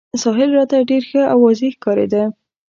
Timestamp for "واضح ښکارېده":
1.45-2.23